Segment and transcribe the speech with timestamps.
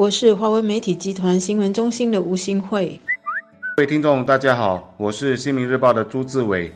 [0.00, 2.98] 我是华为媒体集团新闻中心的吴新慧。
[3.76, 6.72] 各位听众，大家好，我是新民日报的朱志伟。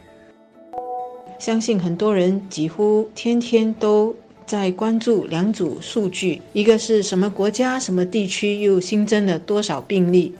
[1.38, 4.14] 相信很多人几乎天天都
[4.45, 10.34] 在关注两组数据，一个是什么国家、什么地区又新增了多少病例，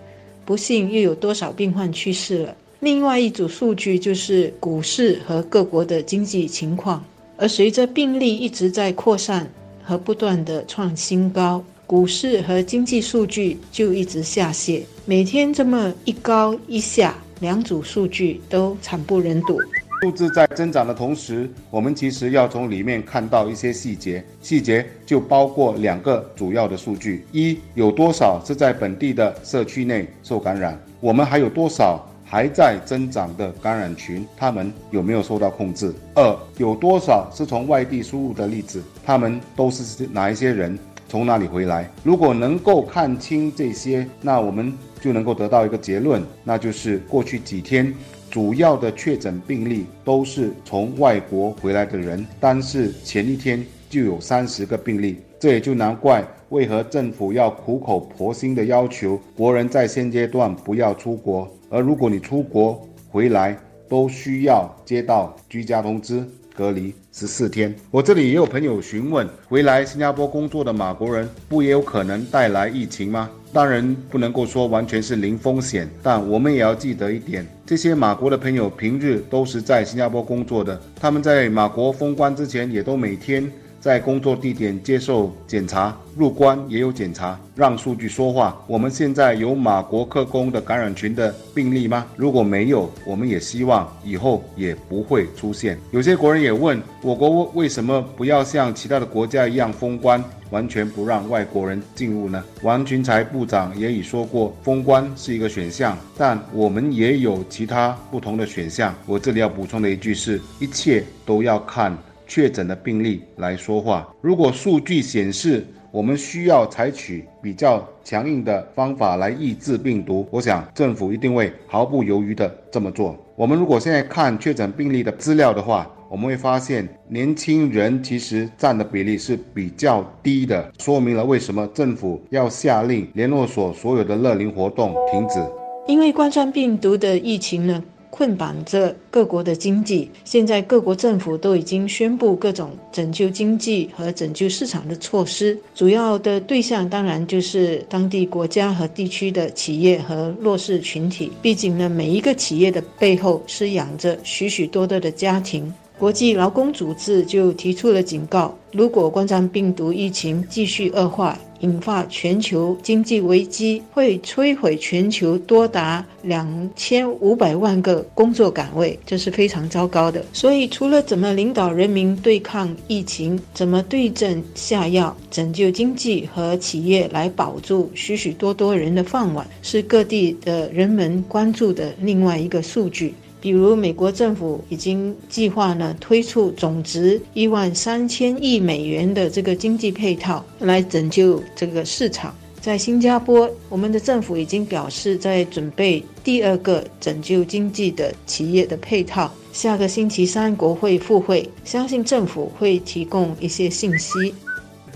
[0.45, 2.55] 不幸又有多少病患去世了。
[2.81, 7.03] 另外一组数据就是股市和各国的经济情况。
[7.39, 9.51] 而随着病例一直在扩散
[9.83, 14.83] 和不断的创新高，股市和经济数据就一直下泻。
[15.05, 19.59] 每天这么一高一下，两组数据都惨不忍睹。
[20.03, 24.25] 数字在增长的同时，我们其实要从里面看到一些细节。
[24.43, 32.05] 细节就包括两个主要的数据：一，有多少是在本地的社区内受感染；我们还有多少？
[32.27, 35.95] 还在增长的感染群，他们有没有受到控制？
[36.15, 38.83] 二，有多少是从外地输入的例子？
[39.05, 40.77] 他们都是哪一些人？
[41.09, 41.91] 从哪里回来？
[42.03, 47.93] 如果能够看清这些，那我们就能够得到一个结论，那就是过去几天
[48.31, 56.25] 主要的确诊病例都是从外国回来的人，但是前一天就有三十个病例，这也就难怪。
[56.51, 61.49] 为何政府要苦口婆心的要求国人在现阶段不要出国？
[61.69, 63.57] 而如果你出国回来，
[63.89, 66.25] 都需要接到居家通知，
[66.57, 67.75] 隔离十四天。
[67.91, 73.29] 我这里也有朋友询问，回来新加坡工作的马国人，不也有可能带来疫情吗？
[73.53, 83.51] 当然不能够说完全是零风险，但我们也要记得一点，这些马国的朋友平日都是在新加坡工作的，他们在马国封关之前，也都每天。
[83.85, 88.59] 在工作地点接受检查，入关也有检查，让数据说话。
[88.67, 92.07] 我们现在有马国客工的感染群的病例吗？
[92.17, 95.79] 如果没有，我们也希望以后也不会出现。
[95.91, 102.43] 有些国人也问，我国为什么不要像其他的国家一样封关，完全不让外国人进入呢？
[102.63, 108.95] 王群才部长也已说过，封关是一个选项，但我们也有其他不同的选项。
[109.05, 111.95] 我这里要补充的一句是，一切都要看。
[112.27, 114.09] 确诊的病例来说话。
[114.21, 123.17] 如果数据显示我们需要采取比较强硬的方法来抑制病毒，我想政府一定会毫不犹豫地这么做。
[123.37, 135.41] 我们如果现在看确诊病例的资料的话，我们会发现年轻人其实占的比例是比较低的，说明了为什么政府要下令联络所所有的乐龄活动停止。
[135.87, 137.83] 因为冠状病毒的疫情呢？
[138.15, 151.33] 捆绑着各国的经济，现在各国政府都已经宣布各种拯救经济和拯救市场的措施，主要的对象当然就是当地国家和地区的企业和弱势群体。
[151.43, 155.75] 毕竟呢，每一个企业的背后是养着许许多多的家庭。
[156.05, 170.23] 国际劳工组织就提出了警告：如果冠状病毒疫情继续恶化，引发全球经济危机，会摧毁全球多达两千五百万个工作岗位，这是非常糟糕的。
[170.31, 183.15] 所以，除了怎么领导人民对抗疫情，怎么对症下药，拯救经济和企业来保住许许多多人的饭碗，是各地的人们关注的另外一个数据。
[183.45, 192.35] 比如，美国政府已经计划呢推出总值一万三千亿美元的这个经济配套，来拯救这个市场。
[192.59, 199.31] 在新加坡，我们的政府已经表示在准备第二个拯救经济的企业的配套。
[199.53, 204.35] 下个星期三国会复会，相信政府会提供一些信息。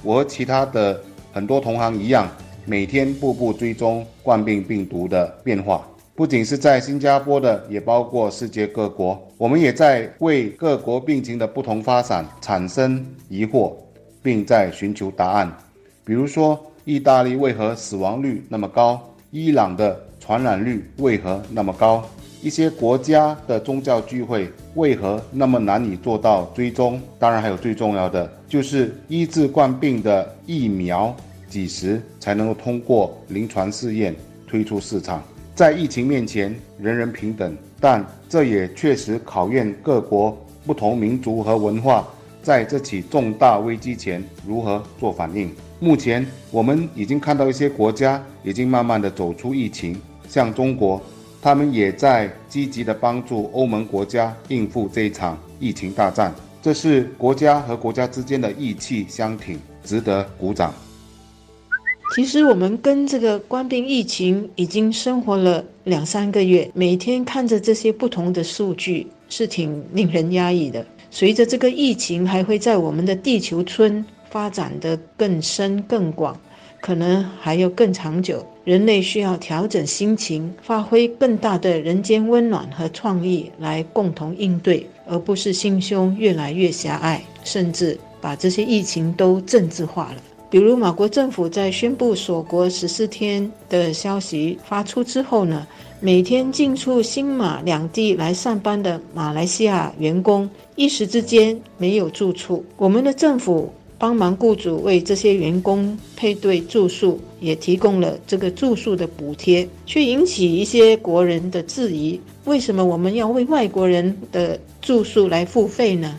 [0.03, 0.99] 我和其他的
[1.35, 2.27] 很多同行一样，
[2.65, 5.87] 每天步步追踪冠病病毒的变化。
[6.19, 9.25] 不仅是在新加坡的，也包括世界各国。
[9.37, 13.73] 我们也在为各国病情的不同发展产生疑惑，
[14.21, 15.49] 并在寻求答案。
[16.05, 19.01] 比如说，意大利为何死亡率那么高？
[19.31, 22.05] 伊朗的传染率为何那么高？
[22.43, 27.01] 一些国家的宗教聚会为何那么难以做到追踪？
[27.21, 31.15] 当然，还有最重要的，就是医治冠病的疫苗
[31.49, 34.13] 几时才能够通过临床试验
[34.49, 35.23] 推出市场？
[35.59, 42.07] 在疫情面前，人人平等，但这也确实考验各国不同民族和文化
[42.41, 45.53] 在这起重大危机前如何做反应。
[45.81, 51.03] 目前，我们已经看到一些国家已经慢慢的走出疫情，像中国，
[51.43, 56.33] 他们也在积极的帮助欧盟国家应付这一场疫情大战。
[56.63, 60.73] 这是国家和国家之间的义气相挺，值得鼓掌。
[62.09, 70.85] 其实我们跟这个官兵疫情已经生活了两三个月，每天看着这些不同的数据，是挺令人压抑的。
[71.11, 76.39] 随着这个疫情还会在我们的地球村发展的更深更广，
[76.81, 78.45] 可能还要更长久。
[78.65, 90.23] 人类需要调整心情，发挥更大的人间温暖和创意来共同应对，而不是心胸越来越狭隘，甚至把这些疫情都政治化了。
[90.51, 95.67] 比如，马国政府在宣布锁国十四天的消息发出之后呢，
[96.01, 103.73] 每天进出新马两地来上班的马来西亚员工一时之间没有住处，我们的政府。
[104.01, 116.17] 帮忙雇主为这些员工配对住宿，也提供了这个住宿的补贴，却引起一些国人的质疑：为什么我们要为外国人的住宿来付费呢？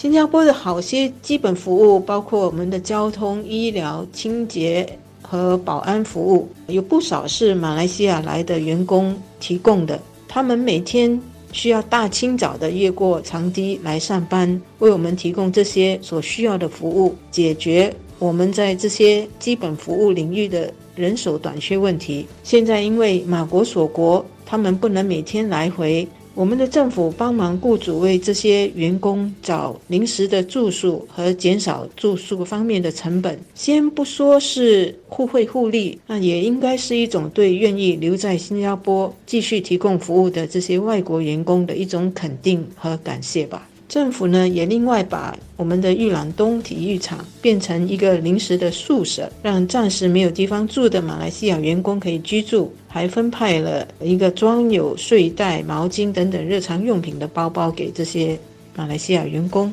[0.00, 4.88] 新加坡的好些基本服务，包括我们的交通、医疗、清洁
[5.20, 10.00] 和保安服务，有不少是马来西亚来的员工提供的。
[10.26, 11.20] 他们每天。
[11.52, 22.24] 需要大清早的越过长堤来上班，为我们提供这些所需要的服务，解决我们在这些基本服务领域的人手短缺问题。
[22.44, 26.06] 现在因为马国锁国，他们不能每天来回。
[26.40, 33.38] 我们的政府帮忙雇主为这些员工找临时的住宿和减少住宿方面的成本。
[33.54, 43.68] 先不说是互惠互利，那也应该是一种对愿意留在新加坡继续提供服务的这些外国员工的一种肯定和感谢吧。
[43.90, 58.38] 政府呢也另外把我们的玉朗东体育场变成一个临时的宿舍，让暂时没有地方住的马来西亚员工可以居住，还分派了一个装有睡袋、毛巾等等日常用品的包包给这些
[58.76, 59.72] 马来西亚员工。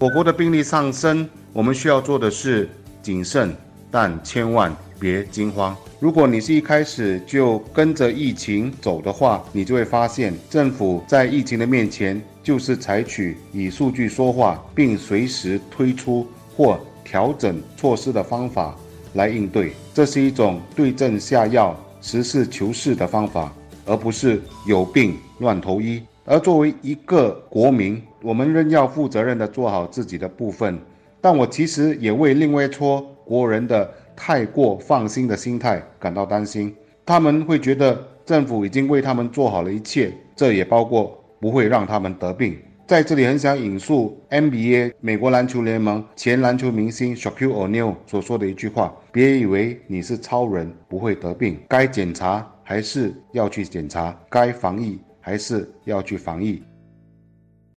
[0.00, 2.68] 我国的病例上升，我们需要做的是
[3.02, 3.54] 谨慎，
[3.98, 4.70] 但千万
[5.00, 5.74] 别惊慌。
[5.98, 18.76] 如果你是一开始就跟着疫情走的话，你就会发现政府在疫情的面前就是采取以数据说话，并随时推出或调整措施的方法
[19.14, 19.72] 来应对。
[19.94, 23.50] 这是一种对症下药、实事求是的方法，
[23.86, 26.02] 而不是有病乱投医。
[26.26, 30.78] 而作为一个国民，我们仍要负责任地做好自己的部分。
[31.18, 33.92] 但我其实也为另外一撮国人的。
[34.18, 36.74] 太过放心的心态感到担心，
[37.04, 42.56] 他们会觉得政府已经为他们做好了一切，这也包括不会让他们得病。
[42.86, 56.62] 在这里很想引述 NBA 美国篮球联盟前篮球明星 Shaquille O'Neal 所说的一句话：“别以为你是超人不会得病，该检查还是要去检查，该防疫还是要去防疫。”